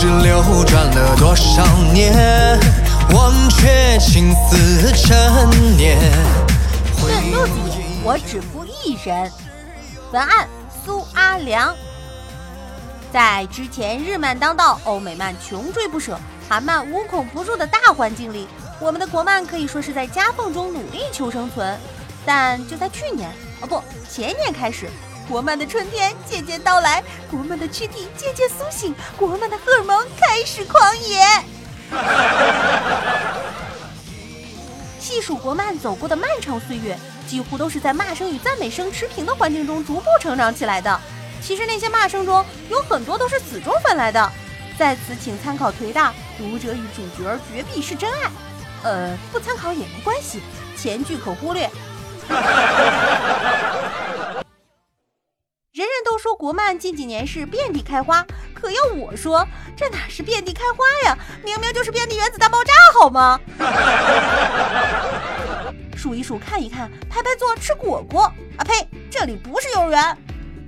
[0.00, 2.58] 知流转了多少年，
[3.12, 5.98] 忘却青丝成年。
[7.02, 9.30] 论路子野，我只负一人。
[10.10, 10.48] 文案：
[10.82, 11.76] 苏阿良。
[13.12, 18.48] 在之前日漫当道、欧美漫穷追不舍、韩漫无孔不入的大环境里，
[18.80, 21.78] 我们的国漫可以说是在夹缝中努力求生存。
[22.24, 23.28] 但就在去年，
[23.60, 24.88] 哦不，前年开始，
[25.30, 31.20] 国漫的春天渐渐到来，国漫的躯体渐渐苏醒，国漫的荷尔蒙开始狂野。
[34.98, 41.00] 细数国漫走过的漫长岁月，几乎都是在骂声与赞美声持平的环境中逐步成长起来的。
[41.40, 44.32] 其实那些骂声中有很多都是死忠粉来的。
[44.76, 48.28] 在此，请参考颓大读者与主角绝壁是真爱。
[48.82, 50.42] 呃，不参考也没关系，
[50.76, 51.70] 前句可忽略。
[56.20, 61.16] 说国漫近几年是遍地开花，可要我说，这哪是遍地开花呀？
[61.42, 63.40] 明明就是遍地原子大爆炸，好吗？
[65.96, 68.30] 数一数，看一看，拍拍坐，吃果果。
[68.58, 68.86] 啊呸！
[69.10, 70.18] 这里不是幼儿园。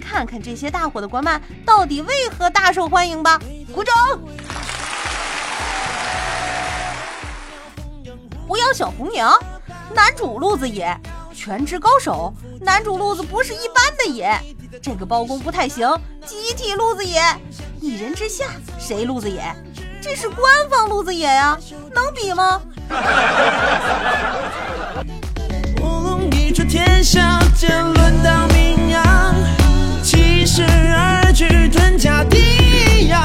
[0.00, 3.40] 看看这些大火的国漫到底为何大受欢迎吧！
[3.72, 3.92] 鼓掌。
[8.46, 9.36] 狐妖小红娘，
[9.92, 10.96] 男主路子野，
[11.34, 12.32] 全职高手。
[12.60, 14.32] 男主路子不是一般的野，
[14.82, 15.86] 这个包公不太行，
[16.24, 17.20] 集体路子野。
[17.80, 18.46] 一人之下，
[18.78, 19.42] 谁路子野？
[20.00, 21.58] 这是官方路子野呀，
[21.94, 22.62] 能比吗？
[26.32, 29.34] 一出天下，间轮到名扬，
[30.02, 33.20] 七十二句吞家地养，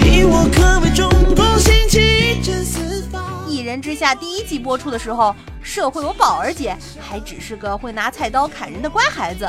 [0.00, 3.48] 以我可为中国兴起震四方。
[3.48, 9.48] 一人之下第一季播出的时候，社会有宝儿姐还只是个会拿菜刀砍人的乖孩子。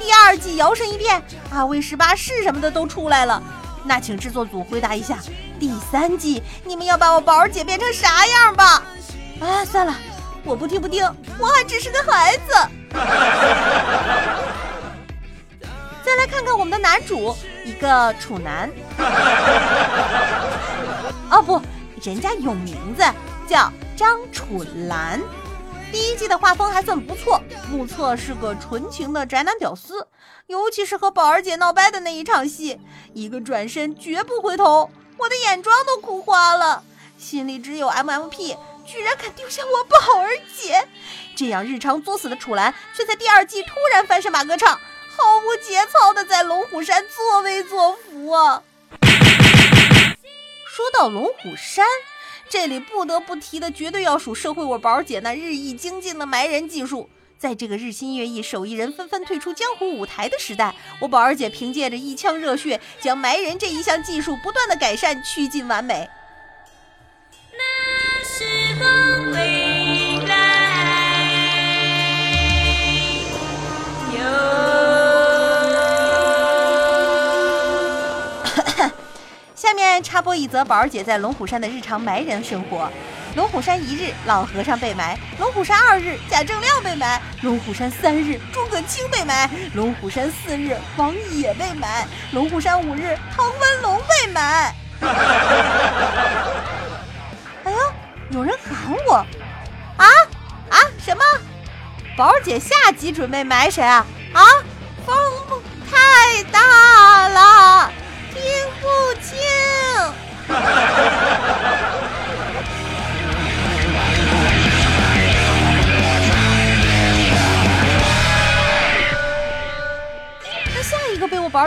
[0.00, 3.40] 第二季摇身一变，阿威十八式什么的都出来了。
[3.84, 5.18] 那请制作组回答一下，
[5.58, 8.82] 第三季你们要把我宝儿姐变成啥样吧？
[9.40, 9.94] 啊，算了，
[10.42, 11.04] 我不听不听，
[11.38, 12.52] 我还只是个孩子。
[16.02, 18.70] 再来看看我们的男主，一个处男。
[21.30, 21.60] 哦不，
[22.02, 23.04] 人家有名字，
[23.46, 25.20] 叫张楚岚。
[25.92, 30.06] 第一季的画风还算不错，目测是个纯情的宅男屌丝，
[30.46, 32.80] 尤其是和宝儿姐闹掰的那一场戏，
[33.12, 36.84] 一个转身绝不回头，我的眼妆都哭花了，
[37.18, 38.56] 心里只有 MMP，
[38.86, 40.86] 居然敢丢下我宝儿姐！
[41.36, 44.78] 这样日常作死的楚岚，却在第二季突然翻身马歌唱，
[45.08, 48.62] 毫无节操的在龙虎山作威作福啊！
[50.68, 51.84] 说到龙虎山。
[52.50, 57.08] 这里不得不提的，绝对要数社会我宝儿姐那日益精进的埋人技术。
[57.38, 66.10] 在这个日新月异、手艺人纷纷退出江湖舞台的时代，我宝儿姐凭借着一腔热血，将埋人这一项技术不断的改善，趋近完美。
[67.52, 68.44] 那时
[68.78, 69.32] 光
[79.90, 82.88] 面插播一则宝儿姐在龙虎山的日常埋人生活。
[83.34, 94.74] 龙虎山一日，老和尚被埋；龙虎山二日，贾正亮被埋；龙虎山三日，诸葛青被埋；龙虎山四日，王野被埋；龙虎山五日，唐文龙被埋。
[97.64, 97.78] 哎呦，
[98.30, 99.14] 有人喊我！
[99.96, 100.06] 啊
[100.70, 100.78] 啊！
[101.04, 101.22] 什么？
[102.16, 104.06] 宝儿姐下集准备埋谁啊？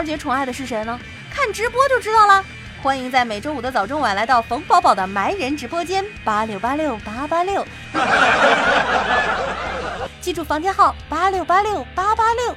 [0.04, 0.98] 姐宠爱的是谁呢？
[1.32, 2.44] 看直播就知道了。
[2.82, 7.66] 欢迎在每周五的早中晚来到冯宝宝的埋人直播间八六八六八八六，
[10.20, 12.54] 记住房间号八六八六八八六。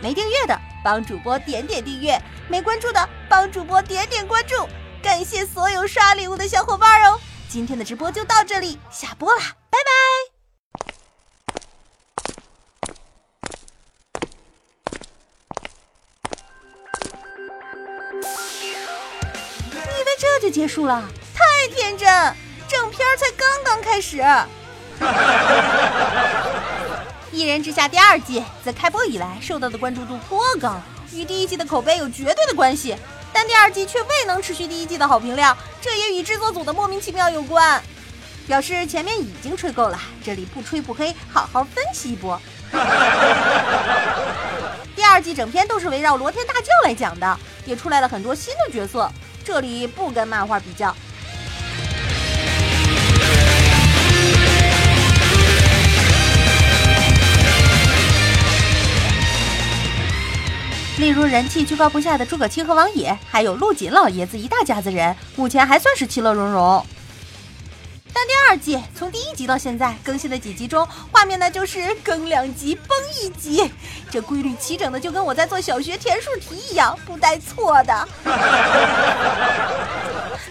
[0.00, 0.60] 没订阅的。
[0.84, 4.68] 帮主播点点订阅，没关注的帮主播点点关注，
[5.02, 7.18] 感谢所有刷礼物的小伙伴哦！
[7.48, 10.13] 今天的直播就到这里，下播啦，拜拜。
[20.44, 21.02] 就结束了，
[21.34, 21.42] 太
[21.74, 22.06] 天真！
[22.68, 24.22] 正片儿才刚刚开始。
[27.32, 30.78] 一人之下第二季自开播以来受到的关注度颇高，
[31.14, 32.94] 与第一季的口碑有绝对的关系。
[33.32, 37.82] 但第二季却未能持续第一季的好评量，这也与制作组的莫名其妙有关。
[38.46, 42.38] 表示前面已经吹够了，这里不吹不黑，好好分析一波。
[44.94, 49.10] 第二季整篇都是围绕罗天大舅来讲的，也出来了很多新的角色，
[49.44, 50.94] 这里不跟漫画比较。
[60.96, 66.86] 例如人气居高不下的诸葛青和王野，还有陆锦老爷子一大家子人，目前还算是其乐融融。
[68.14, 73.68] 但第二季从第一集到现在更新的几集中，画面那就是更两集崩一集，
[74.10, 78.08] 这规律齐整的就跟我在做小学填数题一样，不带错的。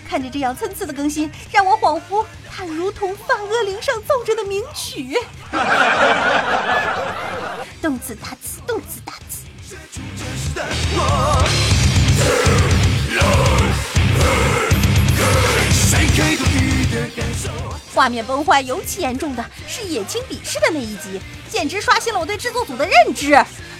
[0.08, 5.18] 看着这样参差的更新，让我恍惚，它如同梵恶灵上奏着的名曲。
[7.82, 9.48] 动次打次，动次打次。
[18.04, 23.30] 画面崩坏尤其严重的是野青比试的那一集，简直刷新了我对制作组的认知。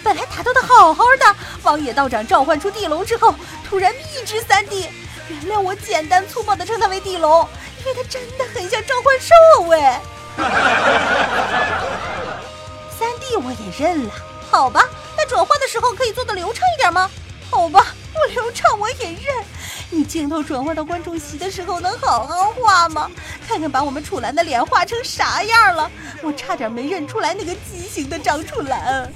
[0.02, 3.34] 本来打斗的好好的，王野道长召唤出地龙之后，
[3.68, 4.88] 突然一只三 D。
[5.28, 7.46] 原谅我简单粗暴的称它为地龙，
[7.80, 9.34] 因为它真的很像召唤兽
[9.72, 10.00] 哎。
[12.98, 14.12] 三 D 我也认了，
[14.50, 14.88] 好吧，
[15.18, 17.10] 那转换的时候可以做的流畅一点吗？
[17.50, 19.44] 好吧，不流畅我也认。
[19.90, 23.10] 你镜头转换到观众席的时候能好好画吗？
[23.46, 25.90] 看看把我们楚岚的脸画成啥样了，
[26.22, 29.12] 我差点没认出来那个畸形的张楚岚。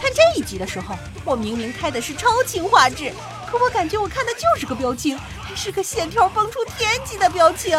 [0.00, 3.12] 看这一集的时候，我明明开的是超清画质，
[3.50, 7.78] 可我感觉我看的就是个标清，还是个线条崩出天际的标清，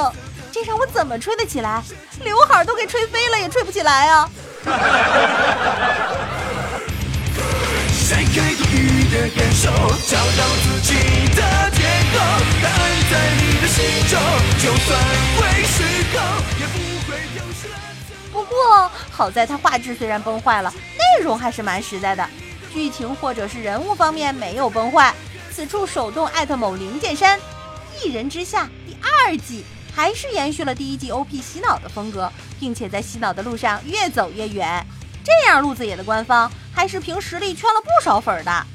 [0.51, 1.81] 这让我怎么吹得起来？
[2.24, 4.30] 刘海都给吹飞了也吹不起来啊！
[9.12, 9.69] 的感受，
[10.08, 10.94] 找到自己
[11.36, 12.19] 的结构，
[12.63, 14.18] 答案在你的心中，
[14.58, 14.98] 就算
[15.36, 16.22] 会失控，
[16.58, 17.75] 也不会丢失了。
[18.31, 22.25] 不过好在它画质虽然崩坏了，内容还是蛮实在的，
[22.74, 25.14] 剧情或者是人物方面没有崩坏。
[25.54, 27.38] 此处手动艾特某灵剑山，
[28.02, 32.31] 一人之下第二季还是延续了第一季 OP 洗脑的风格，
[32.62, 34.86] 并且在洗脑的路上越走越远。
[35.22, 38.66] 这样路子野的官方还是凭实力圈了不少粉的。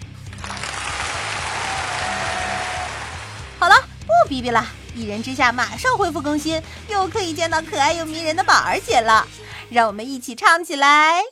[4.26, 4.66] 不逼逼了！
[4.96, 9.24] 一人之下马上恢复更新，又可以见到可爱又迷人的宝儿姐了。
[9.70, 11.22] 让我们一起唱起来：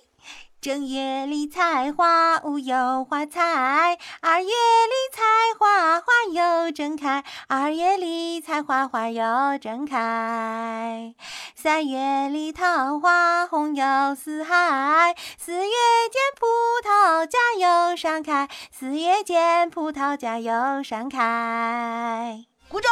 [0.60, 5.22] 正月里采花无有花采，二月里采
[5.58, 11.12] 花花又正开，二月里采花花又正开。
[11.56, 15.72] 三月里桃花红又似海，四月
[16.12, 16.46] 见葡
[16.88, 22.44] 萄架又上开，四月见葡萄架又上开。
[22.68, 22.90] 鼓掌！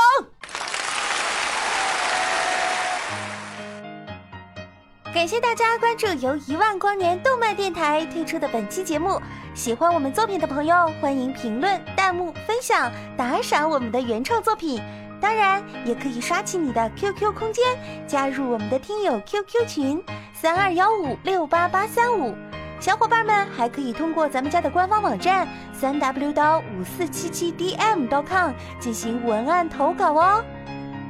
[5.14, 9.20] 感谢大家关注由一万光年动漫电台推出的本期节目。
[9.54, 14.82] 喜欢我们作品的朋友，欢迎评论、弹幕、分享、打赏我们的原创作品。
[15.20, 17.64] 当然，也可以刷起你的 QQ 空间，
[18.06, 22.34] 加入我们的听友 QQ 群三二幺五六八八三五。
[22.82, 30.44] 小伙伴们还可以通过咱们家的官方网站三 W 刀五四七七 DM.com 进行文案投稿哦。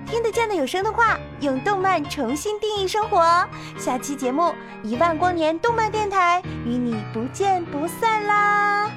[0.04, 3.48] 听得见的有声的话，用动漫重新定义生活。
[3.78, 4.52] 下期节目
[4.82, 8.90] 一万光年动漫电台与你不见不散啦！